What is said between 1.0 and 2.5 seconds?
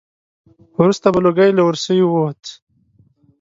به لوګی له ورسی ووت.